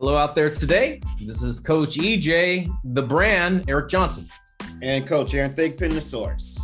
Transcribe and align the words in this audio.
Hello 0.00 0.16
out 0.16 0.34
there 0.34 0.48
today. 0.48 0.98
This 1.20 1.42
is 1.42 1.60
Coach 1.60 1.98
EJ, 1.98 2.72
the 2.84 3.02
brand, 3.02 3.66
Eric 3.68 3.90
Johnson. 3.90 4.26
And 4.80 5.06
Coach 5.06 5.34
Aaron 5.34 5.52
Thigpen, 5.52 5.90
the 5.90 6.00
source. 6.00 6.58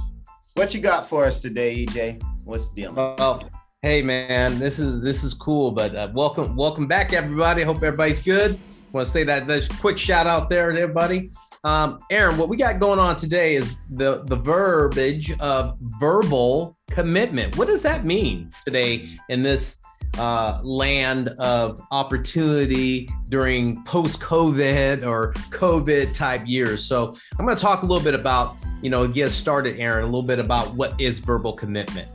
What 0.55 0.73
you 0.73 0.81
got 0.81 1.07
for 1.07 1.27
us 1.27 1.43
today, 1.43 1.85
EJ? 1.85 2.23
What's 2.45 2.71
the 2.71 2.81
deal? 2.81 2.95
Well, 2.95 3.51
hey 3.83 4.01
man, 4.01 4.59
this 4.59 4.79
is 4.79 5.03
this 5.03 5.23
is 5.23 5.35
cool, 5.35 5.71
but 5.71 5.95
uh, 5.95 6.09
welcome 6.15 6.57
welcome 6.57 6.87
back 6.87 7.13
everybody. 7.13 7.63
Hope 7.63 7.83
everybody's 7.83 8.23
good. 8.23 8.59
Want 8.93 9.05
to 9.05 9.13
say 9.13 9.23
that 9.25 9.47
there's 9.47 9.69
quick 9.69 9.99
shout 9.99 10.27
out 10.27 10.49
there 10.49 10.73
to 10.73 10.81
everybody. 10.81 11.31
Um, 11.63 11.99
Aaron, 12.11 12.39
what 12.39 12.49
we 12.49 12.57
got 12.57 12.81
going 12.81 12.99
on 12.99 13.19
today 13.19 13.57
is 13.57 13.77
the 13.91 14.23
the 14.25 14.37
verbiage 14.37 15.39
of 15.41 15.77
verbal 16.01 16.79
commitment. 16.91 17.59
What 17.59 17.69
does 17.69 17.83
that 17.83 18.07
mean 18.07 18.51
today 18.65 19.11
in 19.29 19.43
this 19.43 19.83
uh, 20.19 20.61
land 20.63 21.29
of 21.39 21.81
opportunity 21.91 23.09
during 23.29 23.83
post 23.85 24.21
COVID 24.21 25.07
or 25.07 25.33
COVID 25.51 26.13
type 26.13 26.43
years? 26.47 26.85
So 26.85 27.17
I'm 27.39 27.45
going 27.45 27.57
to 27.57 27.63
talk 27.63 27.83
a 27.83 27.87
little 27.87 28.03
bit 28.03 28.15
about, 28.15 28.57
you 28.83 28.91
know, 28.91 29.07
get 29.07 29.31
started, 29.31 29.79
Aaron, 29.79 30.03
a 30.03 30.07
little 30.07 30.23
bit 30.23 30.39
about 30.39 30.75
what 30.75 30.99
is 31.01 31.19
verbal 31.19 31.53
commitment. 31.53 32.09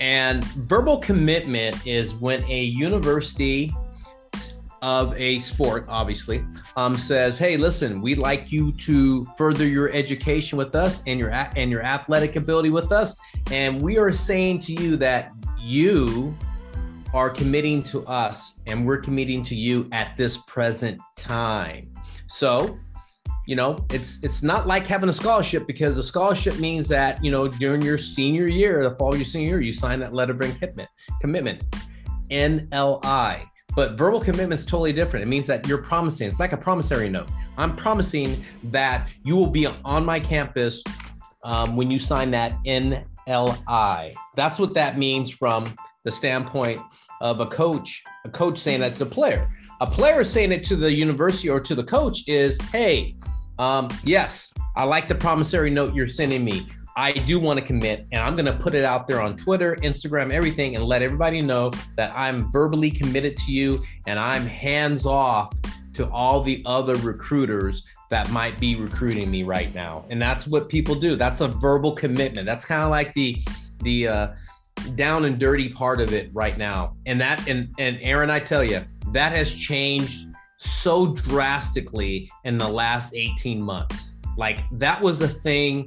And 0.00 0.42
verbal 0.44 0.98
commitment 0.98 1.86
is 1.86 2.14
when 2.14 2.42
a 2.44 2.64
university 2.64 3.70
of 4.82 5.14
a 5.18 5.38
sport, 5.40 5.84
obviously, 5.88 6.42
um, 6.76 6.94
says, 6.96 7.38
"Hey, 7.38 7.56
listen, 7.56 8.00
we'd 8.00 8.18
like 8.18 8.50
you 8.50 8.72
to 8.72 9.26
further 9.36 9.66
your 9.66 9.90
education 9.92 10.56
with 10.56 10.74
us 10.74 11.02
and 11.06 11.18
your 11.20 11.30
and 11.30 11.70
your 11.70 11.82
athletic 11.82 12.36
ability 12.36 12.70
with 12.70 12.92
us, 12.92 13.14
and 13.50 13.80
we 13.82 13.98
are 13.98 14.10
saying 14.10 14.60
to 14.60 14.72
you 14.72 14.96
that 14.96 15.32
you 15.60 16.34
are 17.14 17.30
committing 17.30 17.82
to 17.84 18.04
us, 18.06 18.60
and 18.66 18.86
we're 18.86 18.98
committing 18.98 19.42
to 19.44 19.54
you 19.54 19.88
at 19.92 20.16
this 20.16 20.36
present 20.36 21.00
time." 21.16 21.92
So, 22.26 22.78
you 23.46 23.56
know, 23.56 23.84
it's 23.90 24.22
it's 24.22 24.42
not 24.42 24.66
like 24.66 24.86
having 24.86 25.08
a 25.08 25.12
scholarship 25.12 25.66
because 25.66 25.98
a 25.98 26.02
scholarship 26.02 26.58
means 26.58 26.88
that 26.88 27.22
you 27.24 27.30
know 27.30 27.48
during 27.48 27.82
your 27.82 27.98
senior 27.98 28.46
year, 28.46 28.82
the 28.82 28.94
fall 28.96 29.12
of 29.12 29.18
your 29.18 29.24
senior 29.24 29.48
year, 29.48 29.60
you 29.60 29.72
sign 29.72 30.00
that 30.00 30.12
letter 30.12 30.32
of 30.32 30.40
commitment. 30.40 30.88
Commitment, 31.20 31.62
NLI 32.30 33.46
but 33.74 33.96
verbal 33.96 34.20
commitment 34.20 34.60
is 34.60 34.66
totally 34.66 34.92
different. 34.92 35.22
It 35.22 35.28
means 35.28 35.46
that 35.46 35.66
you're 35.66 35.82
promising. 35.82 36.28
It's 36.28 36.40
like 36.40 36.52
a 36.52 36.56
promissory 36.56 37.08
note. 37.08 37.28
I'm 37.56 37.76
promising 37.76 38.44
that 38.64 39.08
you 39.24 39.36
will 39.36 39.46
be 39.46 39.66
on 39.66 40.04
my 40.04 40.18
campus 40.18 40.82
um, 41.44 41.76
when 41.76 41.90
you 41.90 41.98
sign 41.98 42.30
that 42.32 42.54
NLI. 42.64 44.12
That's 44.36 44.58
what 44.58 44.74
that 44.74 44.98
means 44.98 45.30
from 45.30 45.74
the 46.04 46.12
standpoint 46.12 46.80
of 47.20 47.40
a 47.40 47.46
coach. 47.46 48.02
A 48.24 48.28
coach 48.28 48.58
saying 48.58 48.80
that 48.80 48.96
to 48.96 49.04
a 49.04 49.06
player. 49.06 49.50
A 49.80 49.86
player 49.86 50.24
saying 50.24 50.52
it 50.52 50.62
to 50.64 50.76
the 50.76 50.92
university 50.92 51.48
or 51.48 51.60
to 51.60 51.74
the 51.74 51.84
coach 51.84 52.26
is, 52.28 52.58
"Hey, 52.72 53.14
um, 53.58 53.88
yes, 54.04 54.52
I 54.76 54.84
like 54.84 55.08
the 55.08 55.14
promissory 55.14 55.70
note 55.70 55.94
you're 55.94 56.06
sending 56.06 56.44
me. 56.44 56.66
I 56.96 57.12
do 57.12 57.38
want 57.38 57.58
to 57.58 57.64
commit 57.64 58.06
and 58.12 58.20
I'm 58.20 58.34
going 58.34 58.46
to 58.46 58.52
put 58.52 58.74
it 58.74 58.84
out 58.84 59.06
there 59.06 59.20
on 59.20 59.36
Twitter, 59.36 59.76
Instagram, 59.76 60.32
everything, 60.32 60.76
and 60.76 60.84
let 60.84 61.02
everybody 61.02 61.40
know 61.40 61.70
that 61.96 62.12
I'm 62.16 62.50
verbally 62.50 62.90
committed 62.90 63.36
to 63.38 63.52
you 63.52 63.82
and 64.06 64.18
I'm 64.18 64.46
hands 64.46 65.06
off 65.06 65.54
to 65.94 66.08
all 66.10 66.42
the 66.42 66.62
other 66.66 66.96
recruiters 66.96 67.82
that 68.10 68.30
might 68.30 68.58
be 68.58 68.76
recruiting 68.76 69.30
me 69.30 69.44
right 69.44 69.72
now. 69.74 70.04
And 70.10 70.20
that's 70.20 70.46
what 70.46 70.68
people 70.68 70.94
do. 70.94 71.16
That's 71.16 71.40
a 71.40 71.48
verbal 71.48 71.92
commitment. 71.92 72.46
That's 72.46 72.64
kind 72.64 72.82
of 72.82 72.90
like 72.90 73.14
the, 73.14 73.40
the, 73.82 74.08
uh, 74.08 74.28
down 74.96 75.24
and 75.24 75.38
dirty 75.38 75.68
part 75.68 76.00
of 76.00 76.12
it 76.12 76.30
right 76.32 76.56
now. 76.58 76.96
And 77.06 77.20
that, 77.20 77.46
and, 77.48 77.74
and 77.78 77.98
Aaron, 78.02 78.30
I 78.30 78.40
tell 78.40 78.64
you, 78.64 78.82
that 79.12 79.32
has 79.32 79.54
changed 79.54 80.28
so 80.58 81.14
drastically 81.14 82.30
in 82.44 82.58
the 82.58 82.68
last 82.68 83.14
18 83.14 83.62
months. 83.62 84.14
Like 84.36 84.58
that 84.72 85.00
was 85.00 85.20
a 85.22 85.28
thing 85.28 85.86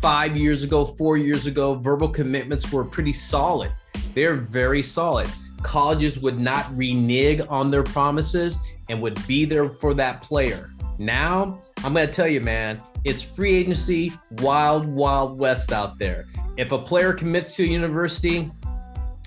five 0.00 0.36
years 0.36 0.64
ago, 0.64 0.84
four 0.84 1.16
years 1.16 1.46
ago, 1.46 1.74
verbal 1.74 2.08
commitments 2.08 2.72
were 2.72 2.84
pretty 2.84 3.12
solid. 3.12 3.72
They're 4.14 4.36
very 4.36 4.82
solid. 4.82 5.28
Colleges 5.62 6.18
would 6.18 6.40
not 6.40 6.66
renege 6.76 7.40
on 7.48 7.70
their 7.70 7.84
promises 7.84 8.58
and 8.88 9.00
would 9.00 9.24
be 9.26 9.44
there 9.44 9.70
for 9.70 9.94
that 9.94 10.22
player. 10.22 10.70
Now, 10.98 11.60
I'm 11.84 11.94
going 11.94 12.06
to 12.06 12.12
tell 12.12 12.26
you, 12.26 12.40
man, 12.40 12.82
it's 13.04 13.22
free 13.22 13.54
agency, 13.54 14.12
wild, 14.38 14.86
wild 14.86 15.38
west 15.38 15.72
out 15.72 15.98
there. 15.98 16.26
If 16.56 16.72
a 16.72 16.78
player 16.78 17.12
commits 17.12 17.56
to 17.56 17.64
a 17.64 17.66
university, 17.66 18.50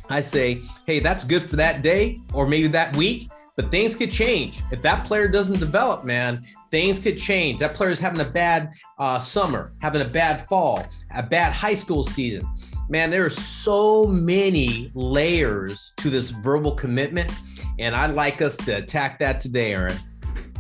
I 0.10 0.22
say, 0.22 0.62
hey, 0.86 1.00
that's 1.00 1.24
good 1.24 1.50
for 1.50 1.56
that 1.58 1.82
day 1.82 2.20
or 2.34 2.48
maybe 2.48 2.68
that 2.68 2.96
week, 2.96 3.30
but 3.56 3.72
things 3.72 3.96
could 3.96 4.12
change. 4.12 4.62
If 4.72 4.82
that 4.84 5.06
player 5.06 5.28
doesn't 5.28 5.60
develop, 5.60 6.06
man, 6.06 6.46
things 6.72 7.00
could 7.00 7.18
change. 7.18 7.60
That 7.60 7.74
player 7.74 7.90
is 7.90 8.00
having 8.00 8.22
a 8.22 8.30
bad 8.30 8.74
uh, 9.00 9.20
summer, 9.20 9.74
having 9.82 10.02
a 10.02 10.08
bad 10.08 10.48
fall, 10.48 10.86
a 11.14 11.24
bad 11.24 11.54
high 11.54 11.74
school 11.74 12.04
season. 12.04 12.48
Man, 12.88 13.10
there 13.10 13.26
are 13.26 13.32
so 13.32 14.06
many 14.06 14.92
layers 14.94 15.94
to 15.98 16.10
this 16.10 16.30
verbal 16.30 16.76
commitment, 16.76 17.32
and 17.80 17.96
I'd 17.96 18.14
like 18.14 18.42
us 18.42 18.58
to 18.58 18.74
attack 18.78 19.18
that 19.20 19.40
today, 19.40 19.74
Aaron. 19.74 19.98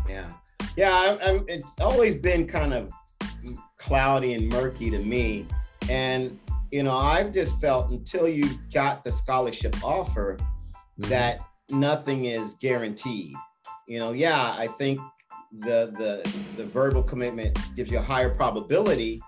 Yeah, 0.09 0.27
yeah. 0.75 0.91
I, 1.21 1.29
I'm, 1.29 1.45
it's 1.47 1.79
always 1.79 2.15
been 2.15 2.47
kind 2.47 2.73
of 2.73 2.91
cloudy 3.85 4.33
and 4.33 4.49
murky 4.49 4.89
to 4.89 4.99
me, 4.99 5.45
and 5.89 6.39
you 6.71 6.83
know, 6.83 6.97
I've 6.97 7.31
just 7.31 7.61
felt 7.61 7.91
until 7.91 8.27
you 8.27 8.49
got 8.73 9.03
the 9.03 9.11
scholarship 9.11 9.75
offer 9.83 10.37
mm-hmm. 10.37 11.09
that 11.09 11.39
nothing 11.69 12.25
is 12.25 12.55
guaranteed. 12.55 13.33
You 13.87 13.99
know, 13.99 14.11
yeah, 14.11 14.55
I 14.57 14.67
think 14.67 14.99
the 15.51 15.93
the 15.97 16.37
the 16.57 16.65
verbal 16.65 17.03
commitment 17.03 17.57
gives 17.75 17.91
you 17.91 17.99
a 17.99 18.01
higher 18.01 18.29
probability, 18.29 19.21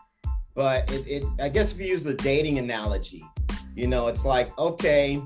but 0.56 0.92
it, 0.92 1.06
it's 1.08 1.40
I 1.40 1.50
guess 1.50 1.72
if 1.72 1.80
you 1.80 1.86
use 1.86 2.04
the 2.04 2.16
dating 2.16 2.58
analogy, 2.58 3.24
you 3.76 3.88
know, 3.88 4.08
it's 4.08 4.26
like 4.26 4.58
okay, 4.58 5.22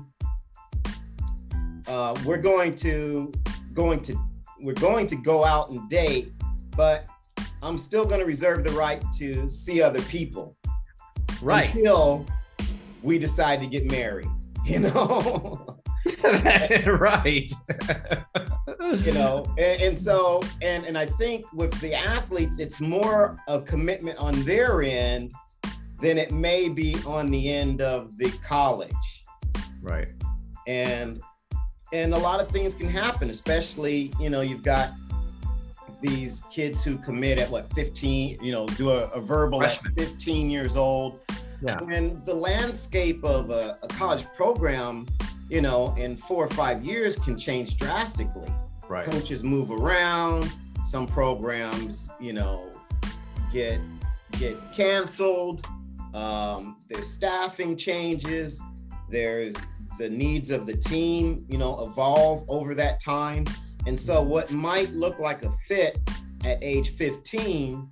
uh, 1.88 2.14
we're 2.26 2.36
going 2.36 2.74
to 2.76 3.32
going 3.72 4.00
to 4.00 4.14
we're 4.60 4.74
going 4.74 5.06
to 5.06 5.16
go 5.16 5.44
out 5.44 5.70
and 5.70 5.88
date, 5.88 6.32
but 6.76 7.06
I'm 7.62 7.78
still 7.78 8.04
going 8.04 8.18
to 8.18 8.26
reserve 8.26 8.64
the 8.64 8.72
right 8.72 9.00
to 9.18 9.48
see 9.48 9.80
other 9.80 10.02
people, 10.02 10.56
right? 11.40 11.72
Until 11.72 12.26
we 13.02 13.18
decide 13.18 13.60
to 13.60 13.66
get 13.66 13.90
married, 13.90 14.28
you 14.64 14.80
know. 14.80 15.78
right 16.98 17.52
you 19.04 19.12
know 19.12 19.44
and, 19.56 19.82
and, 19.82 19.96
so 19.96 20.42
and 20.60 20.84
and 20.84 20.98
i 20.98 21.06
think 21.06 21.44
with 21.52 21.72
the 21.80 21.94
athletes 21.94 22.58
it's 22.58 22.80
more 22.80 23.38
a 23.46 23.60
commitment 23.60 24.18
on 24.18 24.42
their 24.42 24.82
end 24.82 25.32
than 26.00 26.18
it 26.18 26.32
may 26.32 26.68
be 26.68 26.96
on 27.06 27.30
the 27.30 27.52
end 27.52 27.80
of 27.80 28.16
the 28.18 28.28
college 28.42 28.90
right 29.80 30.08
and 30.66 31.20
and 31.92 32.14
a 32.14 32.18
lot 32.18 32.40
of 32.40 32.48
things 32.48 32.74
can 32.74 32.88
happen 32.88 33.30
especially 33.30 34.12
you 34.18 34.28
know 34.28 34.40
you've 34.40 34.64
got 34.64 34.90
these 36.02 36.42
kids 36.50 36.84
who 36.84 36.98
commit 36.98 37.38
at 37.38 37.48
what 37.48 37.72
15 37.72 38.42
you 38.42 38.52
know 38.52 38.66
do 38.66 38.90
a, 38.90 39.04
a 39.10 39.20
verbal 39.20 39.60
Freshman. 39.60 39.92
at 39.92 39.98
15 39.98 40.50
years 40.50 40.76
old 40.76 41.20
yeah. 41.62 41.78
and 41.90 42.24
the 42.26 42.34
landscape 42.34 43.24
of 43.24 43.50
a, 43.50 43.78
a 43.82 43.88
college 43.88 44.26
program 44.34 45.06
you 45.52 45.60
know, 45.60 45.94
in 45.98 46.16
four 46.16 46.46
or 46.46 46.48
five 46.48 46.82
years 46.82 47.14
can 47.14 47.36
change 47.36 47.76
drastically. 47.76 48.48
Right. 48.88 49.04
Coaches 49.04 49.44
move 49.44 49.70
around. 49.70 50.50
Some 50.82 51.06
programs, 51.06 52.08
you 52.18 52.32
know, 52.32 52.70
get 53.52 53.78
get 54.38 54.56
canceled. 54.72 55.66
Um, 56.14 56.78
there's 56.88 57.06
staffing 57.06 57.76
changes. 57.76 58.62
There's 59.10 59.54
the 59.98 60.08
needs 60.08 60.50
of 60.50 60.66
the 60.66 60.76
team, 60.76 61.44
you 61.50 61.58
know, 61.58 61.86
evolve 61.86 62.46
over 62.48 62.74
that 62.76 62.98
time. 62.98 63.44
And 63.86 63.98
so 63.98 64.22
what 64.22 64.50
might 64.50 64.92
look 64.92 65.18
like 65.18 65.42
a 65.44 65.50
fit 65.66 65.98
at 66.44 66.62
age 66.62 66.90
15 66.90 67.88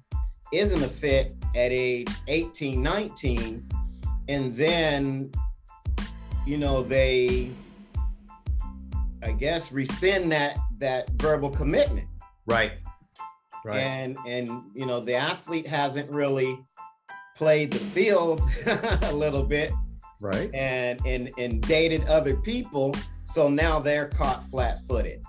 isn't 0.52 0.82
a 0.82 0.88
fit 0.88 1.34
at 1.54 1.72
age 1.72 2.08
18, 2.28 2.82
19. 2.82 3.68
And 4.28 4.54
then 4.54 5.30
you 6.46 6.58
know, 6.58 6.82
they, 6.82 7.50
I 9.22 9.32
guess, 9.32 9.72
rescind 9.72 10.32
that 10.32 10.58
that 10.78 11.10
verbal 11.10 11.50
commitment. 11.50 12.08
Right. 12.46 12.72
Right. 13.64 13.76
And 13.76 14.16
and 14.26 14.48
you 14.74 14.86
know, 14.86 15.00
the 15.00 15.14
athlete 15.14 15.68
hasn't 15.68 16.10
really 16.10 16.58
played 17.36 17.72
the 17.72 17.78
field 17.78 18.40
a 18.66 19.12
little 19.12 19.42
bit. 19.42 19.70
Right. 20.20 20.50
And 20.54 21.00
and 21.06 21.30
and 21.38 21.62
dated 21.62 22.08
other 22.08 22.36
people. 22.36 22.94
So 23.24 23.48
now 23.48 23.78
they're 23.78 24.08
caught 24.08 24.42
flat-footed. 24.50 25.22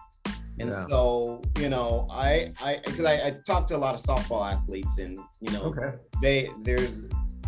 And 0.61 0.69
yeah. 0.69 0.85
so, 0.85 1.41
you 1.59 1.69
know, 1.69 2.07
I 2.11 2.53
I 2.61 2.79
because 2.85 3.05
I, 3.05 3.13
I 3.13 3.35
talked 3.47 3.69
to 3.69 3.75
a 3.75 3.77
lot 3.77 3.95
of 3.95 3.99
softball 3.99 4.49
athletes 4.49 4.99
and 4.99 5.17
you 5.39 5.51
know, 5.51 5.63
okay. 5.63 5.97
they 6.21 6.51
there's 6.61 7.05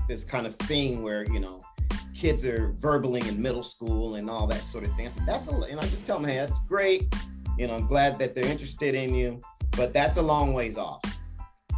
this 0.07 0.25
kind 0.25 0.47
of 0.47 0.55
thing 0.55 1.03
where, 1.03 1.23
you 1.25 1.39
know, 1.39 1.61
kids 2.15 2.43
are 2.43 2.73
verbaling 2.73 3.27
in 3.27 3.39
middle 3.39 3.61
school 3.61 4.15
and 4.15 4.29
all 4.29 4.47
that 4.47 4.63
sort 4.63 4.83
of 4.83 4.95
thing. 4.95 5.09
So 5.09 5.21
that's 5.27 5.49
a, 5.51 5.55
and 5.55 5.79
I 5.79 5.83
just 5.83 6.07
tell 6.07 6.17
them, 6.19 6.27
hey, 6.27 6.37
that's 6.37 6.59
great. 6.65 7.13
You 7.57 7.67
know, 7.67 7.75
I'm 7.75 7.85
glad 7.85 8.17
that 8.17 8.33
they're 8.33 8.49
interested 8.49 8.95
in 8.95 9.13
you, 9.13 9.39
but 9.77 9.93
that's 9.93 10.17
a 10.17 10.21
long 10.21 10.53
ways 10.53 10.77
off. 10.77 11.03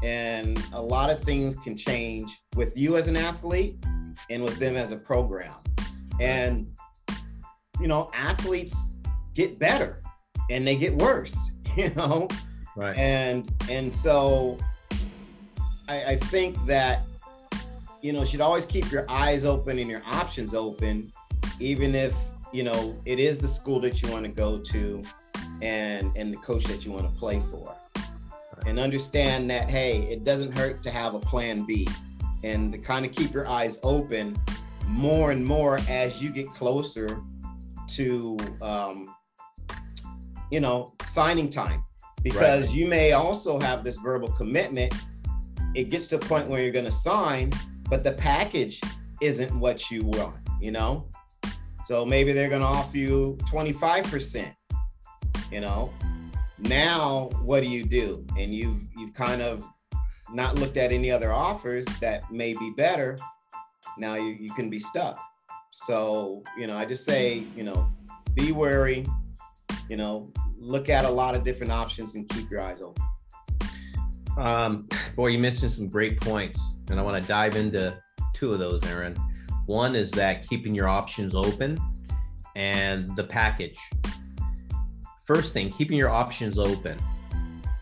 And 0.03 0.61
a 0.71 0.81
lot 0.81 1.09
of 1.09 1.21
things 1.21 1.55
can 1.55 1.75
change 1.75 2.31
with 2.55 2.77
you 2.77 2.95
as 2.95 3.07
an 3.09 3.17
athlete 3.17 3.83
and 4.29 4.41
with 4.41 4.57
them 4.57 4.77
as 4.77 4.91
a 4.91 4.97
program. 4.97 5.55
And, 6.21 6.67
you 7.81 7.87
know, 7.87 8.09
athletes 8.13 8.95
get 9.33 9.59
better 9.59 10.01
and 10.49 10.65
they 10.65 10.75
get 10.75 10.95
worse, 10.95 11.51
you 11.77 11.89
know? 11.91 12.27
Right. 12.75 12.97
And 12.97 13.51
and 13.69 13.93
so 13.93 14.57
I, 15.87 16.03
I 16.03 16.15
think 16.17 16.63
that 16.65 17.03
you 18.01 18.11
know 18.13 18.25
should 18.25 18.41
always 18.41 18.65
keep 18.65 18.91
your 18.91 19.09
eyes 19.09 19.45
open 19.45 19.79
and 19.79 19.89
your 19.89 20.01
options 20.05 20.53
open, 20.53 21.11
even 21.59 21.95
if 21.95 22.13
you 22.51 22.63
know 22.63 22.95
it 23.05 23.19
is 23.19 23.39
the 23.39 23.47
school 23.47 23.79
that 23.81 24.01
you 24.01 24.11
want 24.11 24.25
to 24.25 24.31
go 24.31 24.57
to 24.57 25.03
and 25.61 26.11
and 26.15 26.33
the 26.33 26.37
coach 26.37 26.65
that 26.65 26.85
you 26.85 26.91
want 26.91 27.05
to 27.05 27.19
play 27.19 27.41
for. 27.51 27.75
And 28.65 28.79
understand 28.79 29.49
that 29.51 29.69
hey, 29.69 30.01
it 30.09 30.23
doesn't 30.23 30.51
hurt 30.51 30.83
to 30.83 30.89
have 30.89 31.13
a 31.13 31.19
plan 31.19 31.65
B 31.65 31.87
and 32.43 32.71
to 32.73 32.77
kind 32.77 33.05
of 33.05 33.11
keep 33.11 33.33
your 33.33 33.47
eyes 33.47 33.79
open 33.83 34.37
more 34.87 35.31
and 35.31 35.45
more 35.45 35.79
as 35.89 36.21
you 36.21 36.29
get 36.29 36.47
closer 36.49 37.21
to 37.87 38.37
um, 38.61 39.14
you 40.51 40.59
know 40.59 40.93
signing 41.07 41.49
time 41.49 41.83
because 42.25 42.67
right. 42.67 42.75
you 42.75 42.87
may 42.87 43.11
also 43.11 43.59
have 43.59 43.83
this 43.83 43.97
verbal 43.97 44.27
commitment. 44.29 44.93
It 45.75 45.89
gets 45.89 46.07
to 46.07 46.15
a 46.15 46.19
point 46.19 46.47
where 46.47 46.61
you're 46.61 46.71
going 46.71 46.85
to 46.85 46.91
sign, 46.91 47.51
but 47.87 48.03
the 48.03 48.13
package 48.13 48.81
isn't 49.21 49.57
what 49.59 49.91
you 49.91 50.05
want, 50.05 50.35
you 50.59 50.71
know? 50.71 51.07
So 51.85 52.03
maybe 52.03 52.33
they're 52.33 52.49
going 52.49 52.61
to 52.61 52.67
offer 52.67 52.97
you 52.97 53.37
25%, 53.51 54.55
you 55.51 55.61
know? 55.61 55.93
Now, 56.57 57.29
what 57.43 57.61
do 57.61 57.69
you 57.69 57.83
do? 57.83 58.25
And 58.39 58.55
you've 58.55 58.79
you've 58.97 59.13
kind 59.13 59.41
of 59.41 59.63
not 60.33 60.55
looked 60.55 60.77
at 60.77 60.91
any 60.91 61.11
other 61.11 61.31
offers 61.31 61.85
that 62.01 62.31
may 62.31 62.53
be 62.53 62.71
better. 62.71 63.17
Now 63.97 64.15
you, 64.15 64.29
you 64.39 64.49
can 64.53 64.69
be 64.69 64.79
stuck. 64.79 65.19
So, 65.71 66.43
you 66.57 66.65
know, 66.65 66.77
I 66.77 66.85
just 66.85 67.05
say, 67.05 67.43
you 67.55 67.63
know, 67.63 67.91
be 68.33 68.51
wary, 68.51 69.05
you 69.89 69.97
know, 69.97 70.31
look 70.57 70.89
at 70.89 71.05
a 71.05 71.09
lot 71.09 71.35
of 71.35 71.43
different 71.43 71.71
options 71.71 72.15
and 72.15 72.27
keep 72.29 72.49
your 72.49 72.61
eyes 72.61 72.81
open. 72.81 73.03
Um, 74.37 74.87
boy, 75.15 75.27
you 75.27 75.39
mentioned 75.39 75.71
some 75.71 75.87
great 75.87 76.19
points, 76.19 76.79
and 76.89 76.99
I 76.99 77.03
want 77.03 77.21
to 77.21 77.27
dive 77.27 77.55
into 77.55 77.97
two 78.33 78.51
of 78.51 78.59
those, 78.59 78.83
Aaron. 78.85 79.15
One 79.65 79.95
is 79.95 80.11
that 80.11 80.47
keeping 80.47 80.75
your 80.75 80.87
options 80.87 81.35
open 81.35 81.77
and 82.55 83.15
the 83.15 83.23
package. 83.23 83.77
First 85.25 85.53
thing, 85.53 85.71
keeping 85.71 85.97
your 85.97 86.09
options 86.09 86.59
open. 86.59 86.97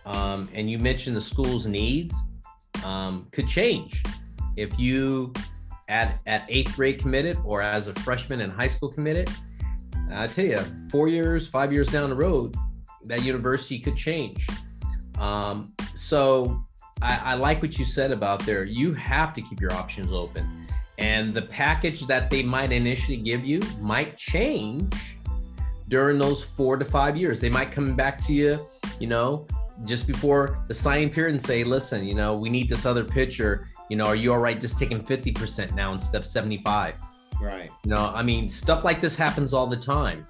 Um, 0.05 0.49
and 0.53 0.69
you 0.69 0.77
mentioned 0.79 1.15
the 1.15 1.21
school's 1.21 1.65
needs 1.65 2.15
um, 2.85 3.27
could 3.31 3.47
change 3.47 4.03
if 4.55 4.77
you 4.77 5.33
at 5.89 6.19
at 6.25 6.45
eighth 6.47 6.75
grade 6.75 6.99
committed 6.99 7.37
or 7.43 7.61
as 7.61 7.87
a 7.87 7.93
freshman 7.95 8.41
in 8.41 8.49
high 8.49 8.67
school 8.67 8.89
committed 8.89 9.29
I 10.11 10.27
tell 10.27 10.45
you, 10.45 10.59
four 10.91 11.07
years, 11.07 11.47
five 11.47 11.73
years 11.73 11.87
down 11.87 12.09
the 12.09 12.15
road, 12.15 12.55
that 13.05 13.23
university 13.23 13.79
could 13.79 13.95
change. 13.95 14.47
Um, 15.19 15.73
so 15.95 16.63
I, 17.01 17.19
I 17.23 17.33
like 17.35 17.61
what 17.61 17.77
you 17.77 17.85
said 17.85 18.11
about 18.11 18.45
there. 18.45 18.63
You 18.63 18.93
have 18.93 19.33
to 19.33 19.41
keep 19.41 19.59
your 19.59 19.73
options 19.73 20.11
open. 20.11 20.67
And 20.97 21.33
the 21.33 21.41
package 21.41 22.05
that 22.07 22.29
they 22.29 22.43
might 22.43 22.71
initially 22.71 23.17
give 23.17 23.43
you 23.43 23.59
might 23.81 24.17
change 24.17 24.93
during 25.89 26.17
those 26.17 26.43
four 26.43 26.77
to 26.77 26.85
five 26.85 27.17
years. 27.17 27.41
They 27.41 27.49
might 27.49 27.71
come 27.71 27.95
back 27.95 28.19
to 28.25 28.33
you, 28.33 28.67
you 28.99 29.07
know, 29.07 29.45
just 29.85 30.07
before 30.07 30.63
the 30.67 30.73
signing 30.73 31.09
period 31.09 31.33
and 31.33 31.43
say, 31.43 31.63
listen, 31.63 32.05
you 32.05 32.15
know, 32.15 32.35
we 32.35 32.49
need 32.49 32.69
this 32.69 32.85
other 32.85 33.03
pitcher. 33.03 33.69
You 33.89 33.97
know, 33.97 34.05
are 34.05 34.15
you 34.15 34.31
all 34.31 34.39
right 34.39 34.59
just 34.59 34.77
taking 34.79 35.03
50% 35.03 35.75
now 35.75 35.93
instead 35.93 36.19
of 36.19 36.25
75? 36.25 36.95
Right. 37.41 37.69
You 37.83 37.91
know, 37.91 38.11
I 38.13 38.23
mean, 38.23 38.49
stuff 38.49 38.83
like 38.83 39.01
this 39.01 39.15
happens 39.15 39.53
all 39.53 39.67
the 39.67 39.77
time. 39.77 40.25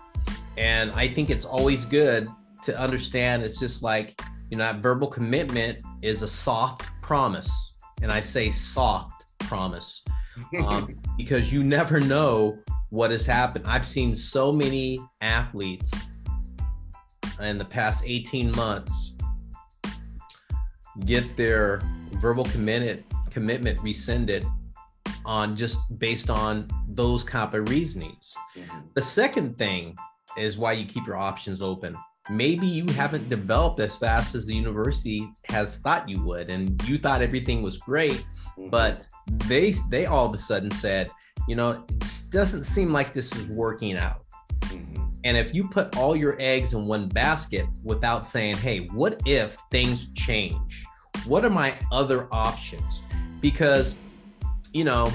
And 0.57 0.91
I 0.91 1.07
think 1.07 1.29
it's 1.29 1.45
always 1.45 1.85
good 1.85 2.27
to 2.63 2.79
understand 2.79 3.43
it's 3.43 3.59
just 3.59 3.83
like, 3.83 4.19
you 4.49 4.57
know, 4.57 4.63
that 4.63 4.81
verbal 4.81 5.07
commitment 5.07 5.79
is 6.01 6.21
a 6.21 6.27
soft 6.27 6.85
promise. 7.01 7.73
And 8.01 8.11
I 8.11 8.19
say 8.19 8.51
soft 8.51 9.23
promise 9.39 10.03
um, 10.67 10.95
because 11.17 11.51
you 11.51 11.63
never 11.63 11.99
know 11.99 12.57
what 12.89 13.11
has 13.11 13.25
happened. 13.25 13.65
I've 13.67 13.87
seen 13.87 14.15
so 14.15 14.51
many 14.51 14.99
athletes 15.21 15.91
in 17.39 17.57
the 17.57 17.65
past 17.65 18.03
18 18.05 18.51
months 18.51 19.15
get 21.05 21.35
their 21.35 21.81
verbal 22.13 22.45
commitment 22.45 23.03
commitment 23.31 23.79
rescinded 23.81 24.45
on 25.25 25.55
just 25.55 25.77
based 25.99 26.29
on 26.29 26.69
those 26.87 27.23
kind 27.23 27.53
of 27.53 27.69
reasonings. 27.69 28.33
Mm-hmm. 28.55 28.79
The 28.93 29.01
second 29.01 29.57
thing 29.57 29.95
is 30.37 30.57
why 30.57 30.73
you 30.73 30.85
keep 30.85 31.05
your 31.05 31.17
options 31.17 31.61
open. 31.61 31.95
Maybe 32.29 32.65
you 32.65 32.85
haven't 32.93 33.27
developed 33.27 33.79
as 33.81 33.97
fast 33.97 34.33
as 34.33 34.47
the 34.47 34.55
university 34.55 35.29
has 35.49 35.77
thought 35.77 36.07
you 36.07 36.23
would, 36.23 36.49
and 36.49 36.81
you 36.87 36.97
thought 36.97 37.21
everything 37.21 37.61
was 37.61 37.77
great, 37.77 38.25
mm-hmm. 38.57 38.69
but 38.69 39.03
they 39.47 39.75
they 39.89 40.05
all 40.05 40.25
of 40.25 40.33
a 40.33 40.37
sudden 40.37 40.71
said, 40.71 41.11
you 41.47 41.55
know, 41.55 41.69
it 41.69 42.23
doesn't 42.29 42.63
seem 42.63 42.93
like 42.93 43.13
this 43.13 43.35
is 43.35 43.47
working 43.47 43.97
out. 43.97 44.23
Mm-hmm. 44.61 45.03
And 45.25 45.37
if 45.37 45.53
you 45.53 45.67
put 45.67 45.97
all 45.97 46.15
your 46.15 46.35
eggs 46.39 46.73
in 46.73 46.85
one 46.85 47.07
basket 47.07 47.65
without 47.83 48.25
saying, 48.25 48.57
hey, 48.57 48.87
what 48.87 49.21
if 49.25 49.57
things 49.71 50.11
change? 50.13 50.85
What 51.25 51.45
are 51.45 51.49
my 51.49 51.77
other 51.91 52.27
options? 52.31 53.03
Because 53.39 53.95
you 54.73 54.83
know, 54.83 55.11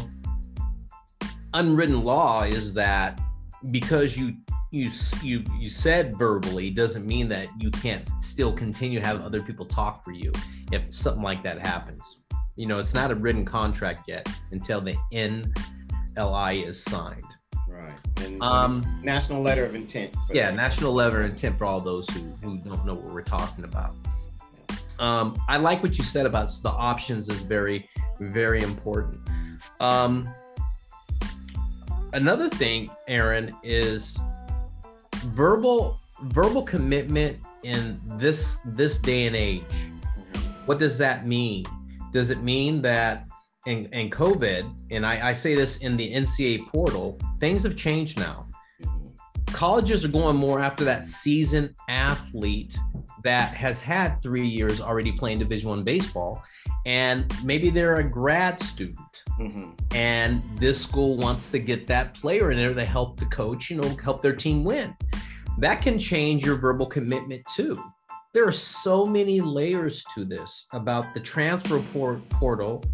unwritten 1.54 2.02
law 2.02 2.44
is 2.44 2.72
that 2.74 3.20
because 3.70 4.16
you 4.16 4.32
you 4.70 4.90
you 5.22 5.42
you 5.58 5.70
said 5.70 6.16
verbally 6.16 6.70
doesn't 6.70 7.06
mean 7.06 7.28
that 7.28 7.48
you 7.58 7.70
can't 7.70 8.08
still 8.20 8.52
continue 8.52 9.00
to 9.00 9.06
have 9.06 9.20
other 9.22 9.42
people 9.42 9.64
talk 9.64 10.04
for 10.04 10.12
you 10.12 10.32
if 10.72 10.92
something 10.92 11.22
like 11.22 11.42
that 11.42 11.66
happens. 11.66 12.24
You 12.56 12.66
know, 12.66 12.78
it's 12.78 12.94
not 12.94 13.10
a 13.10 13.14
written 13.14 13.44
contract 13.44 14.08
yet 14.08 14.28
until 14.50 14.80
the 14.80 14.94
NLI 15.12 16.66
is 16.66 16.82
signed. 16.82 17.24
Right. 17.68 17.94
And 18.18 18.42
um, 18.42 19.00
national 19.02 19.42
letter 19.42 19.64
of 19.64 19.74
intent. 19.74 20.14
yeah, 20.32 20.50
national 20.50 20.92
letter 20.92 21.22
of 21.22 21.30
intent 21.30 21.56
for 21.56 21.64
all 21.64 21.80
those 21.80 22.08
who, 22.10 22.20
who 22.42 22.58
don't 22.58 22.84
know 22.84 22.94
what 22.94 23.14
we're 23.14 23.22
talking 23.22 23.64
about. 23.64 23.94
Um, 24.98 25.40
I 25.48 25.58
like 25.58 25.82
what 25.82 25.96
you 25.96 26.02
said 26.02 26.26
about 26.26 26.50
the 26.62 26.70
options 26.70 27.28
is 27.28 27.40
very, 27.42 27.88
very 28.18 28.62
important. 28.62 29.20
Um, 29.80 30.28
another 32.12 32.48
thing, 32.48 32.90
Aaron, 33.06 33.54
is 33.62 34.18
verbal 35.34 36.00
verbal 36.22 36.62
commitment 36.62 37.38
in 37.62 38.00
this 38.16 38.58
this 38.64 38.98
day 38.98 39.26
and 39.26 39.36
age. 39.36 39.62
What 40.66 40.78
does 40.78 40.98
that 40.98 41.26
mean? 41.26 41.64
Does 42.12 42.30
it 42.30 42.42
mean 42.42 42.80
that 42.82 43.26
in, 43.66 43.86
in 43.92 44.10
COVID, 44.10 44.70
and 44.90 45.04
I, 45.04 45.30
I 45.30 45.32
say 45.32 45.54
this 45.54 45.78
in 45.78 45.96
the 45.96 46.12
NCAA 46.12 46.66
portal, 46.68 47.18
things 47.38 47.62
have 47.64 47.76
changed 47.76 48.18
now. 48.18 48.46
Colleges 49.48 50.04
are 50.04 50.08
going 50.08 50.36
more 50.36 50.60
after 50.60 50.84
that 50.84 51.06
seasoned 51.06 51.74
athlete 51.88 52.78
that 53.24 53.52
has 53.54 53.80
had 53.80 54.22
three 54.22 54.46
years 54.46 54.80
already 54.80 55.12
playing 55.12 55.38
Division 55.38 55.68
One 55.68 55.84
baseball 55.84 56.42
and 56.86 57.32
maybe 57.44 57.68
they're 57.68 57.96
a 57.96 58.04
grad 58.04 58.60
student 58.60 59.22
mm-hmm. 59.38 59.70
and 59.94 60.42
this 60.58 60.80
school 60.82 61.16
wants 61.16 61.50
to 61.50 61.58
get 61.58 61.86
that 61.86 62.14
player 62.14 62.50
in 62.50 62.58
there 62.58 62.74
to 62.74 62.84
help 62.84 63.18
the 63.18 63.26
coach 63.26 63.70
you 63.70 63.76
know 63.76 63.88
help 64.02 64.22
their 64.22 64.36
team 64.36 64.64
win. 64.64 64.94
That 65.58 65.82
can 65.82 65.98
change 65.98 66.44
your 66.44 66.56
verbal 66.56 66.86
commitment 66.86 67.44
too. 67.54 67.76
There 68.34 68.46
are 68.46 68.52
so 68.52 69.04
many 69.04 69.40
layers 69.40 70.04
to 70.14 70.24
this 70.24 70.66
about 70.72 71.14
the 71.14 71.20
transfer 71.20 71.80
portal. 72.30 72.84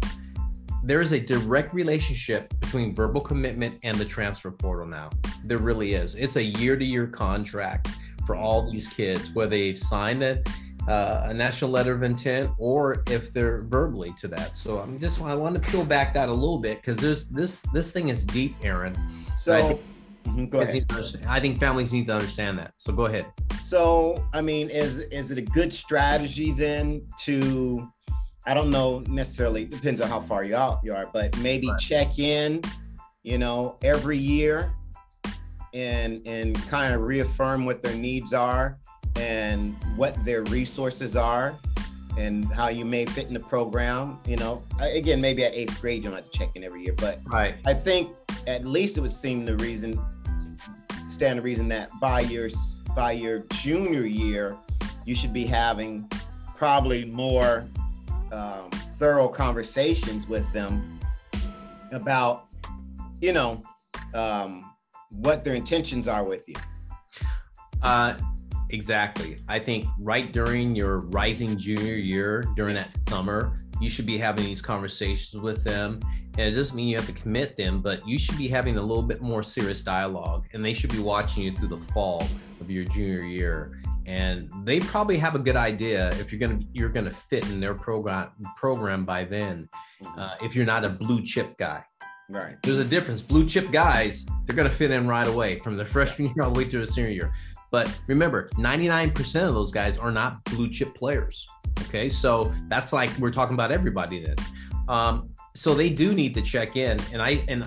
There 0.83 1.01
is 1.01 1.11
a 1.11 1.19
direct 1.19 1.73
relationship 1.73 2.53
between 2.61 2.95
verbal 2.95 3.21
commitment 3.21 3.79
and 3.83 3.97
the 3.97 4.05
transfer 4.05 4.49
portal 4.49 4.87
now. 4.87 5.09
There 5.43 5.57
really 5.57 5.93
is. 5.93 6.15
It's 6.15 6.37
a 6.37 6.43
year-to-year 6.43 7.07
contract 7.07 7.89
for 8.25 8.35
all 8.35 8.71
these 8.71 8.87
kids 8.87 9.31
where 9.33 9.47
they've 9.47 9.77
signed 9.77 10.23
it 10.23 10.47
uh, 10.87 11.27
a 11.29 11.33
national 11.33 11.71
letter 11.71 11.93
of 11.93 12.03
intent 12.03 12.51
or 12.57 13.03
if 13.09 13.33
they're 13.33 13.63
verbally 13.63 14.13
to 14.17 14.27
that. 14.29 14.55
So 14.55 14.79
I'm 14.79 14.99
just 14.99 15.21
I 15.21 15.35
want 15.35 15.55
to 15.55 15.71
peel 15.71 15.83
back 15.83 16.13
that 16.13 16.29
a 16.29 16.33
little 16.33 16.59
bit 16.59 16.81
because 16.81 16.97
there's 16.97 17.27
this 17.27 17.61
this 17.73 17.91
thing 17.91 18.09
is 18.09 18.23
deep, 18.23 18.55
Aaron. 18.61 18.95
So 19.35 19.55
I 19.55 19.61
think, 19.61 19.81
mm-hmm, 20.25 20.45
go 20.45 20.61
ahead. 20.61 20.85
I 21.27 21.39
think 21.39 21.59
families 21.59 21.91
need 21.91 22.07
to 22.07 22.13
understand 22.13 22.59
that. 22.59 22.73
So 22.77 22.93
go 22.93 23.05
ahead. 23.05 23.25
So 23.63 24.23
I 24.33 24.41
mean, 24.41 24.69
is 24.69 24.99
is 24.99 25.31
it 25.31 25.37
a 25.37 25.41
good 25.41 25.73
strategy 25.73 26.51
then 26.51 27.07
to 27.21 27.87
I 28.45 28.53
don't 28.53 28.69
know 28.69 28.99
necessarily 29.07 29.65
depends 29.65 30.01
on 30.01 30.09
how 30.09 30.19
far 30.19 30.43
you 30.43 30.55
out 30.55 30.81
you 30.83 30.93
are, 30.93 31.09
but 31.11 31.35
maybe 31.39 31.67
right. 31.69 31.79
check 31.79 32.19
in, 32.19 32.61
you 33.23 33.39
know, 33.39 33.77
every 33.81 34.17
year 34.17 34.71
and 35.73 36.21
and 36.25 36.55
kind 36.67 36.93
of 36.93 37.01
reaffirm 37.01 37.65
what 37.65 37.81
their 37.81 37.95
needs 37.95 38.33
are 38.33 38.77
and 39.15 39.75
what 39.95 40.23
their 40.25 40.43
resources 40.43 41.15
are 41.15 41.55
and 42.17 42.45
how 42.53 42.69
you 42.69 42.85
may 42.85 43.05
fit 43.05 43.27
in 43.27 43.33
the 43.33 43.39
program. 43.39 44.19
You 44.25 44.37
know, 44.37 44.63
again, 44.79 45.19
maybe 45.19 45.43
at 45.43 45.53
eighth 45.53 45.79
grade 45.81 46.03
you 46.03 46.09
don't 46.09 46.15
have 46.15 46.29
to 46.29 46.37
check 46.37 46.49
in 46.55 46.63
every 46.63 46.83
year, 46.83 46.93
but 46.97 47.19
right. 47.25 47.55
I 47.65 47.73
think 47.73 48.09
at 48.47 48.65
least 48.65 48.97
it 48.97 49.01
would 49.01 49.11
seem 49.11 49.45
the 49.45 49.55
reason, 49.57 49.99
stand 51.09 51.39
the 51.39 51.43
reason 51.43 51.67
that 51.69 51.89
by 51.99 52.21
your 52.21 52.49
by 52.95 53.11
your 53.11 53.39
junior 53.51 54.05
year, 54.05 54.57
you 55.05 55.15
should 55.15 55.33
be 55.33 55.45
having 55.45 56.09
probably 56.55 57.05
more 57.05 57.67
um, 58.31 58.69
thorough 58.97 59.27
conversations 59.27 60.27
with 60.27 60.51
them 60.53 60.99
about, 61.91 62.45
you 63.21 63.33
know, 63.33 63.61
um, 64.13 64.71
what 65.11 65.43
their 65.43 65.55
intentions 65.55 66.07
are 66.07 66.23
with 66.23 66.47
you. 66.47 66.55
Uh, 67.81 68.17
exactly. 68.69 69.37
I 69.47 69.59
think 69.59 69.85
right 69.99 70.31
during 70.31 70.75
your 70.75 70.99
rising 71.07 71.57
junior 71.57 71.95
year, 71.95 72.43
during 72.55 72.75
that 72.75 72.97
summer, 73.09 73.59
you 73.81 73.89
should 73.89 74.05
be 74.05 74.17
having 74.17 74.45
these 74.45 74.61
conversations 74.61 75.41
with 75.41 75.63
them. 75.63 75.99
And 76.37 76.47
it 76.47 76.51
doesn't 76.51 76.75
mean 76.75 76.87
you 76.87 76.95
have 76.97 77.05
to 77.07 77.13
commit 77.13 77.55
them, 77.57 77.81
but 77.81 78.05
you 78.07 78.17
should 78.19 78.37
be 78.37 78.47
having 78.47 78.77
a 78.77 78.81
little 78.81 79.03
bit 79.03 79.21
more 79.21 79.43
serious 79.43 79.81
dialogue. 79.81 80.45
And 80.53 80.63
they 80.63 80.73
should 80.73 80.91
be 80.91 80.99
watching 80.99 81.43
you 81.43 81.55
through 81.55 81.69
the 81.69 81.81
fall 81.93 82.25
of 82.61 82.69
your 82.69 82.85
junior 82.85 83.23
year. 83.23 83.81
And 84.05 84.49
they 84.63 84.79
probably 84.79 85.17
have 85.17 85.35
a 85.35 85.39
good 85.39 85.55
idea 85.55 86.09
if 86.19 86.31
you're 86.31 86.39
gonna 86.39 86.59
you're 86.73 86.89
gonna 86.89 87.11
fit 87.29 87.49
in 87.49 87.59
their 87.59 87.73
program 87.73 88.29
program 88.55 89.03
by 89.03 89.23
then. 89.25 89.67
Uh, 90.17 90.35
if 90.43 90.55
you're 90.55 90.65
not 90.65 90.85
a 90.85 90.89
blue 90.89 91.23
chip 91.23 91.57
guy, 91.57 91.83
Right. 92.29 92.55
there's 92.63 92.77
a 92.79 92.85
difference. 92.85 93.21
Blue 93.21 93.47
chip 93.47 93.71
guys, 93.71 94.25
they're 94.45 94.55
going 94.55 94.69
to 94.69 94.75
fit 94.75 94.89
in 94.91 95.07
right 95.07 95.27
away 95.27 95.59
from 95.59 95.77
the 95.77 95.85
freshman 95.93 96.33
year 96.35 96.43
all 96.43 96.51
the 96.51 96.57
way 96.59 96.65
through 96.65 96.81
the 96.85 96.91
senior 96.91 97.11
year. 97.11 97.33
But 97.71 97.99
remember, 98.07 98.49
99% 98.53 99.47
of 99.47 99.53
those 99.53 99.71
guys 99.71 99.97
are 99.97 100.11
not 100.11 100.43
blue 100.45 100.69
chip 100.69 100.95
players. 100.95 101.45
Okay. 101.87 102.09
So 102.09 102.53
that's 102.67 102.93
like 102.93 103.15
we're 103.17 103.31
talking 103.31 103.53
about 103.53 103.71
everybody 103.71 104.23
then. 104.23 104.35
Um, 104.87 105.29
so 105.55 105.73
they 105.73 105.89
do 105.89 106.13
need 106.13 106.33
to 106.35 106.41
check 106.41 106.75
in. 106.75 106.97
And 107.11 107.21
I, 107.21 107.43
and 107.47 107.65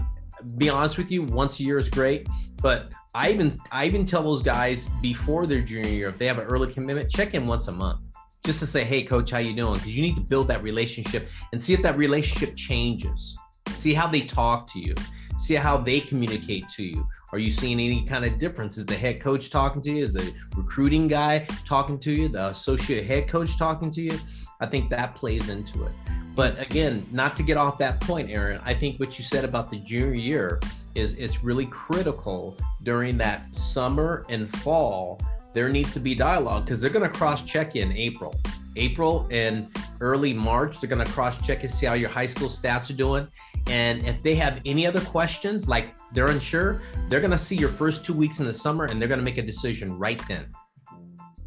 be 0.57 0.69
honest 0.69 0.99
with 0.99 1.11
you, 1.11 1.23
once 1.25 1.61
a 1.61 1.63
year 1.63 1.79
is 1.79 1.89
great. 1.89 2.29
But 2.63 2.93
I 3.15 3.31
even, 3.31 3.59
I 3.71 3.87
even 3.87 4.07
tell 4.07 4.23
those 4.23 4.43
guys 4.43 4.87
before 5.03 5.47
their 5.47 5.61
junior 5.61 5.91
year, 5.91 6.09
if 6.09 6.19
they 6.19 6.27
have 6.27 6.39
an 6.39 6.47
early 6.47 6.73
commitment, 6.73 7.11
check 7.11 7.35
in 7.35 7.47
once 7.47 7.69
a 7.69 7.73
month 7.73 8.01
just 8.45 8.61
to 8.61 8.67
say, 8.67 8.83
hey, 8.83 9.03
coach, 9.03 9.31
how 9.31 9.39
you 9.39 9.55
doing? 9.55 9.75
Because 9.75 9.95
you 9.95 10.01
need 10.01 10.15
to 10.15 10.23
build 10.23 10.49
that 10.49 10.63
relationship 10.63 11.29
and 11.53 11.63
see 11.63 11.75
if 11.75 11.83
that 11.83 11.99
relationship 11.99 12.57
changes 12.57 13.37
see 13.79 13.95
how 13.95 14.07
they 14.07 14.21
talk 14.21 14.71
to 14.73 14.81
you 14.81 14.95
see 15.39 15.55
how 15.55 15.79
they 15.79 16.01
communicate 16.01 16.69
to 16.69 16.83
you 16.83 17.07
are 17.33 17.39
you 17.39 17.51
seeing 17.51 17.79
any 17.81 18.05
kind 18.05 18.25
of 18.25 18.39
difference? 18.39 18.79
Is 18.79 18.87
the 18.87 18.95
head 18.95 19.21
coach 19.21 19.51
talking 19.51 19.83
to 19.83 19.91
you? 19.91 20.05
Is 20.05 20.15
the 20.15 20.33
recruiting 20.57 21.09
guy 21.09 21.47
talking 21.65 21.99
to 22.01 22.13
you? 22.13 22.29
The 22.29 22.49
associate 22.49 23.07
head 23.07 23.29
coach 23.29 23.59
talking 23.59 23.91
to 23.93 24.03
you? 24.03 24.19
I 24.61 24.67
think 24.67 24.91
that 24.91 25.15
plays 25.15 25.49
into 25.49 25.85
it. 25.85 25.93
But 26.35 26.61
again 26.61 27.05
not 27.11 27.37
to 27.39 27.43
get 27.43 27.57
off 27.57 27.79
that 27.79 28.01
point 28.01 28.31
aaron 28.31 28.61
i 28.65 28.73
think 28.73 29.01
what 29.01 29.19
you 29.19 29.25
said 29.25 29.45
about 29.45 29.73
the 29.73 29.79
junior 29.79 30.15
year 30.15 30.61
is 30.95 31.15
it's 31.15 31.43
really 31.43 31.67
critical 31.67 32.57
during 32.85 33.19
that 33.19 33.53
summer 33.57 34.25
and 34.29 34.49
fall 34.59 35.21
there 35.53 35.69
needs 35.69 35.93
to 35.95 35.99
be 35.99 36.15
dialogue 36.15 36.65
because 36.65 36.81
they're 36.81 36.91
going 36.91 37.11
to 37.11 37.19
cross 37.19 37.43
check 37.43 37.75
in 37.75 37.91
april. 37.93 38.41
April 38.77 39.27
and 39.33 39.69
early 40.01 40.33
march 40.33 40.81
they're 40.81 40.89
going 40.89 41.05
to 41.05 41.13
cross 41.13 41.45
check 41.47 41.63
and 41.63 41.71
see 41.71 41.87
how 41.87 41.95
your 41.95 42.09
high 42.11 42.27
school 42.27 42.49
stats 42.49 42.91
are 42.91 42.95
doing 42.95 43.27
and 43.69 44.07
if 44.07 44.23
they 44.23 44.35
have 44.37 44.61
any 44.65 44.87
other 44.87 45.01
questions, 45.01 45.69
like 45.69 45.95
they're 46.13 46.29
unsure, 46.29 46.81
they're 47.09 47.21
going 47.21 47.33
to 47.33 47.39
see 47.39 47.57
your 47.57 47.69
first 47.69 48.05
two 48.05 48.15
weeks 48.15 48.41
in 48.41 48.47
the 48.47 48.55
summer 48.55 48.85
and 48.85 49.01
they're 49.01 49.09
going 49.09 49.21
to 49.21 49.25
make 49.25 49.39
a 49.39 49.43
decision 49.43 49.99
right 49.99 50.21
then. 50.27 50.47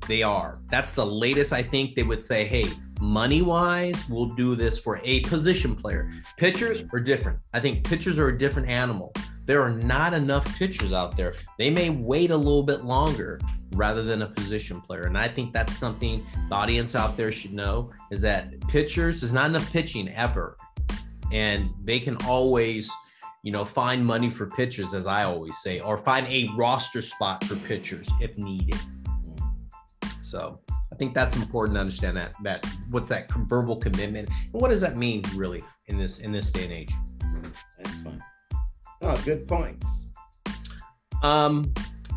They 0.07 0.21
are. 0.21 0.59
That's 0.69 0.93
the 0.93 1.05
latest 1.05 1.51
I 1.53 1.63
think 1.63 1.95
they 1.95 2.03
would 2.03 2.23
say, 2.23 2.45
hey, 2.45 2.69
money 2.99 3.41
wise, 3.41 4.07
we'll 4.07 4.35
do 4.35 4.55
this 4.55 4.77
for 4.77 4.99
a 5.03 5.21
position 5.21 5.75
player. 5.75 6.11
Pitchers 6.37 6.83
are 6.93 6.99
different. 6.99 7.39
I 7.53 7.59
think 7.59 7.83
pitchers 7.83 8.19
are 8.19 8.27
a 8.27 8.37
different 8.37 8.69
animal. 8.69 9.13
There 9.51 9.61
are 9.61 9.69
not 9.69 10.13
enough 10.13 10.57
pitchers 10.57 10.93
out 10.93 11.17
there. 11.17 11.33
They 11.57 11.69
may 11.69 11.89
wait 11.89 12.31
a 12.31 12.37
little 12.37 12.63
bit 12.63 12.85
longer 12.85 13.37
rather 13.73 14.01
than 14.01 14.21
a 14.21 14.29
position 14.29 14.79
player. 14.79 15.01
And 15.01 15.17
I 15.17 15.27
think 15.27 15.51
that's 15.51 15.77
something 15.77 16.25
the 16.47 16.55
audience 16.55 16.95
out 16.95 17.17
there 17.17 17.33
should 17.33 17.51
know 17.51 17.89
is 18.11 18.21
that 18.21 18.65
pitchers, 18.69 19.23
is 19.23 19.33
not 19.33 19.49
enough 19.49 19.69
pitching 19.69 20.07
ever 20.13 20.55
and 21.33 21.69
they 21.83 21.99
can 21.99 22.15
always 22.27 22.89
you 23.43 23.51
know 23.51 23.65
find 23.65 24.05
money 24.05 24.29
for 24.29 24.45
pitchers 24.45 24.93
as 24.93 25.05
i 25.05 25.23
always 25.23 25.57
say 25.59 25.79
or 25.79 25.97
find 25.97 26.27
a 26.27 26.47
roster 26.55 27.01
spot 27.01 27.43
for 27.45 27.55
pitchers 27.67 28.09
if 28.19 28.37
needed 28.37 28.79
so 30.21 30.59
i 30.91 30.95
think 30.95 31.13
that's 31.13 31.35
important 31.35 31.75
to 31.75 31.79
understand 31.79 32.15
that 32.15 32.33
that 32.43 32.65
what's 32.89 33.09
that 33.09 33.31
verbal 33.47 33.75
commitment 33.75 34.29
and 34.29 34.61
what 34.61 34.67
does 34.67 34.81
that 34.81 34.97
mean 34.97 35.23
really 35.35 35.63
in 35.87 35.97
this 35.97 36.19
in 36.19 36.31
this 36.31 36.51
day 36.51 36.65
and 36.65 36.73
age 36.73 36.93
oh 39.01 39.21
good 39.25 39.47
points 39.47 40.11
um 41.23 41.71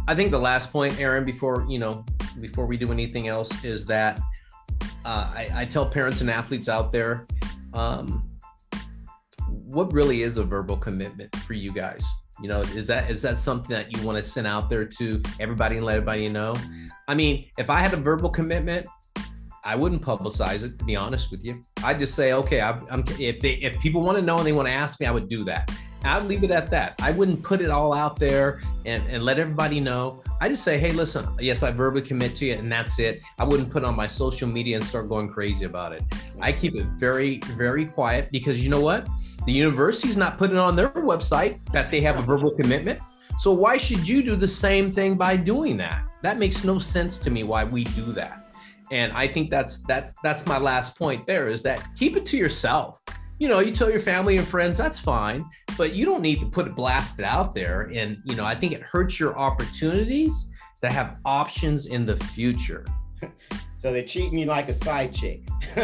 i 0.09 0.15
think 0.15 0.31
the 0.31 0.39
last 0.39 0.73
point 0.73 0.99
aaron 1.01 1.25
before 1.25 1.67
you 1.69 1.79
know 1.79 2.05
before 2.41 2.67
we 2.67 2.77
do 2.77 2.91
anything 2.91 3.29
else 3.29 3.65
is 3.65 3.87
that 3.87 4.21
uh, 5.05 5.31
I, 5.35 5.51
I 5.55 5.65
tell 5.67 5.85
parents 5.85 6.23
and 6.23 6.31
athletes 6.31 6.69
out 6.69 6.91
there 6.91 7.27
um, 7.75 8.29
what 9.75 9.93
really 9.93 10.23
is 10.23 10.37
a 10.37 10.45
verbal 10.45 10.77
commitment 10.77 11.35
for 11.37 11.55
you 11.55 11.73
guys? 11.73 12.05
You 12.41 12.49
know, 12.49 12.61
is 12.61 12.87
that 12.89 13.11
is 13.11 13.23
that 13.23 13.39
something 13.39 13.75
that 13.75 13.97
you 13.97 14.05
want 14.05 14.19
to 14.19 14.23
send 14.23 14.47
out 14.47 14.69
there 14.69 14.85
to 14.85 15.23
everybody 15.39 15.77
and 15.77 15.87
let 15.87 15.97
everybody 15.97 16.29
know? 16.29 16.55
I 17.07 17.15
mean, 17.15 17.47
if 17.59 17.71
I 17.71 17.81
had 17.81 17.93
a 17.93 17.97
verbal 17.97 18.31
commitment, 18.31 18.87
I 19.63 19.77
wouldn't 19.77 20.03
publicize 20.03 20.65
it. 20.65 20.79
To 20.79 20.85
be 20.85 20.97
honest 20.97 21.31
with 21.31 21.45
you, 21.45 21.63
I'd 21.85 21.99
just 21.99 22.15
say, 22.15 22.33
okay, 22.33 22.61
i 22.61 22.71
am 22.91 23.05
if 23.19 23.41
they 23.41 23.53
if 23.55 23.79
people 23.81 24.03
want 24.03 24.19
to 24.19 24.25
know 24.25 24.39
and 24.39 24.47
they 24.47 24.53
want 24.53 24.67
to 24.67 24.73
ask 24.73 25.01
me, 25.01 25.07
I 25.07 25.13
would 25.13 25.29
do 25.29 25.45
that. 25.45 25.71
I'd 26.05 26.25
leave 26.25 26.45
it 26.45 26.51
at 26.51 26.71
that. 26.71 26.95
I 27.01 27.11
wouldn't 27.11 27.43
put 27.43 27.61
it 27.61 27.71
all 27.71 27.93
out 27.93 28.19
there 28.19 28.61
and, 28.85 29.03
and 29.09 29.25
let 29.25 29.39
everybody 29.39 29.81
know. 29.81 30.23
I 30.41 30.49
just 30.49 30.63
say, 30.63 30.79
hey, 30.79 30.93
listen, 30.93 31.27
yes, 31.41 31.63
I 31.63 31.71
verbally 31.71 32.03
commit 32.03 32.37
to 32.37 32.47
you, 32.47 32.55
and 32.55 32.71
that's 32.71 32.99
it. 32.99 33.23
I 33.39 33.45
wouldn't 33.45 33.71
put 33.71 33.85
on 33.85 33.97
my 33.97 34.07
social 34.07 34.49
media 34.49 34.77
and 34.77 34.85
start 34.85 35.09
going 35.09 35.29
crazy 35.29 35.65
about 35.65 35.93
it. 35.93 36.03
I 36.41 36.53
keep 36.53 36.77
it 36.77 36.87
very, 36.99 37.39
very 37.57 37.87
quiet 37.87 38.31
because 38.31 38.63
you 38.63 38.69
know 38.71 38.81
what? 38.81 39.09
The 39.47 39.53
university's 39.53 40.17
not 40.17 40.39
putting 40.39 40.59
on 40.59 40.77
their 40.77 40.91
website 40.91 41.65
that 41.73 41.91
they 41.91 42.01
have 42.01 42.19
a 42.19 42.23
verbal 42.23 42.51
commitment. 42.51 43.01
So 43.39 43.53
why 43.53 43.77
should 43.77 44.07
you 44.07 44.23
do 44.23 44.37
the 44.37 44.49
same 44.49 44.93
thing 44.93 45.17
by 45.17 45.37
doing 45.37 45.77
that? 45.79 46.05
That 46.23 46.39
makes 46.39 46.65
no 46.65 46.79
sense 46.79 47.19
to 47.19 47.31
me 47.31 47.45
why 47.45 47.65
we 47.65 47.85
do 47.85 48.13
that. 48.13 48.45
And 48.91 49.13
I 49.15 49.27
think 49.27 49.51
that's 49.51 49.79
that's 49.79 50.15
that's 50.23 50.47
my 50.47 50.59
last 50.59 50.97
point 50.97 51.27
there 51.27 51.51
is 51.51 51.63
that 51.63 51.87
keep 51.97 52.17
it 52.17 52.27
to 52.27 52.37
yourself. 52.37 53.01
You 53.39 53.49
know, 53.49 53.59
you 53.59 53.73
tell 53.75 53.91
your 53.91 54.01
family 54.01 54.37
and 54.37 54.47
friends, 54.47 54.79
that's 54.79 54.99
fine, 54.99 55.45
but 55.77 55.95
you 55.95 56.05
don't 56.05 56.23
need 56.23 56.41
to 56.41 56.47
put 56.47 56.67
it 56.67 56.77
blasted 56.77 57.25
out 57.25 57.55
there. 57.55 57.91
And, 57.93 58.19
you 58.25 58.37
know, 58.37 58.45
I 58.45 58.55
think 58.55 58.73
it 58.73 58.83
hurts 58.83 59.19
your 59.19 59.37
opportunities 59.37 60.47
to 60.83 60.91
have 60.91 61.17
options 61.25 61.87
in 61.87 62.07
the 62.07 62.17
future. 62.17 62.85
So 63.77 63.93
they're 63.93 64.03
treating 64.03 64.39
you 64.39 64.47
like 64.47 64.71
a 64.71 64.73
side 64.73 65.13
chick. 65.13 65.43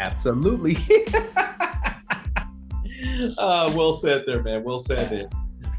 Absolutely. 0.00 0.76
uh, 3.38 3.72
well 3.72 3.92
said 3.92 4.24
there, 4.26 4.42
man. 4.42 4.64
Well 4.64 4.80
said 4.80 5.10
there. 5.10 5.28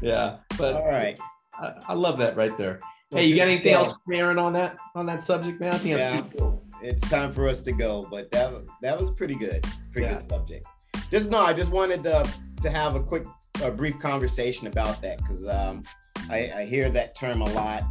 Yeah. 0.00 0.38
But 0.56 0.76
all 0.76 0.88
right. 0.88 1.20
I, 1.52 1.72
I 1.88 1.92
love 1.92 2.16
that 2.20 2.38
right 2.38 2.56
there. 2.56 2.80
Hey, 3.10 3.26
you 3.26 3.36
got 3.36 3.48
anything 3.48 3.74
else, 3.74 3.98
Aaron, 4.10 4.38
on 4.38 4.54
that 4.54 4.78
on 4.94 5.04
that 5.04 5.22
subject, 5.22 5.60
man? 5.60 5.74
I 5.74 5.78
think 5.78 5.98
yeah. 5.98 6.22
cool. 6.38 6.59
It's 6.82 7.08
time 7.08 7.32
for 7.32 7.46
us 7.46 7.60
to 7.60 7.72
go, 7.72 8.06
but 8.10 8.30
that 8.32 8.52
that 8.82 8.98
was 8.98 9.10
pretty 9.10 9.34
good. 9.34 9.62
Pretty 9.92 10.06
yeah. 10.06 10.14
good 10.14 10.20
subject. 10.20 10.66
Just 11.10 11.30
no, 11.30 11.40
I 11.40 11.52
just 11.52 11.70
wanted 11.70 12.02
to 12.04 12.28
to 12.62 12.70
have 12.70 12.94
a 12.94 13.02
quick, 13.02 13.24
a 13.62 13.70
brief 13.70 13.98
conversation 13.98 14.66
about 14.66 15.00
that 15.02 15.18
because 15.18 15.46
um, 15.46 15.82
I, 16.30 16.52
I 16.56 16.64
hear 16.64 16.90
that 16.90 17.14
term 17.14 17.42
a 17.42 17.48
lot, 17.50 17.82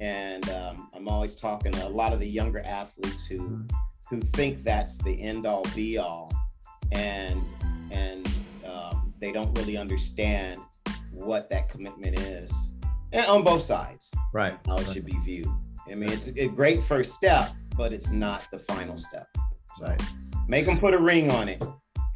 and 0.00 0.48
um, 0.50 0.90
I'm 0.94 1.08
always 1.08 1.34
talking 1.34 1.72
to 1.72 1.86
a 1.86 1.88
lot 1.88 2.12
of 2.12 2.20
the 2.20 2.28
younger 2.28 2.60
athletes 2.60 3.26
who 3.26 3.64
who 4.10 4.20
think 4.20 4.62
that's 4.62 4.98
the 4.98 5.20
end 5.20 5.46
all 5.46 5.64
be 5.74 5.98
all, 5.98 6.32
and 6.92 7.42
and 7.90 8.28
um, 8.66 9.12
they 9.18 9.32
don't 9.32 9.56
really 9.58 9.76
understand 9.76 10.60
what 11.10 11.50
that 11.50 11.68
commitment 11.68 12.18
is, 12.20 12.74
and 13.12 13.26
on 13.26 13.42
both 13.42 13.62
sides, 13.62 14.14
right? 14.32 14.58
How 14.66 14.76
it 14.76 14.86
should 14.92 15.06
be 15.06 15.18
viewed. 15.24 15.48
I 15.90 15.94
mean, 15.94 16.10
it's 16.10 16.28
a 16.28 16.48
great 16.48 16.82
first 16.82 17.14
step, 17.14 17.50
but 17.76 17.92
it's 17.92 18.10
not 18.10 18.46
the 18.50 18.58
final 18.58 18.96
step. 18.96 19.28
Right. 19.80 20.00
Make 20.48 20.66
them 20.66 20.78
put 20.78 20.94
a 20.94 20.98
ring 20.98 21.30
on 21.30 21.48
it. 21.48 21.62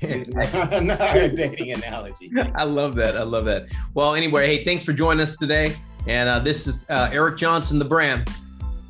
Another 0.02 1.28
dating 1.36 1.72
analogy. 1.72 2.32
I 2.54 2.64
love 2.64 2.94
that. 2.94 3.16
I 3.16 3.22
love 3.22 3.44
that. 3.44 3.66
Well, 3.94 4.14
anyway, 4.14 4.46
hey, 4.46 4.64
thanks 4.64 4.82
for 4.82 4.92
joining 4.92 5.20
us 5.20 5.36
today. 5.36 5.76
And 6.06 6.28
uh, 6.28 6.38
this 6.38 6.66
is 6.66 6.88
uh, 6.88 7.10
Eric 7.12 7.36
Johnson, 7.36 7.78
the 7.78 7.84
brand. 7.84 8.28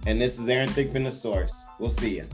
And 0.06 0.20
this 0.20 0.38
is 0.38 0.48
Aaron 0.48 0.68
Thigpen, 0.68 1.04
the 1.04 1.10
source. 1.10 1.66
We'll 1.78 1.90
see 1.90 2.16
you. 2.16 2.26